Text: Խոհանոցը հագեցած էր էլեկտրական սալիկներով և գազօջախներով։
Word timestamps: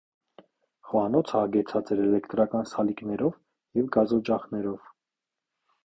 Խոհանոցը 0.91 1.35
հագեցած 1.41 1.91
էր 1.97 2.01
էլեկտրական 2.07 2.65
սալիկներով 2.73 3.39
և 3.81 3.93
գազօջախներով։ 3.99 4.93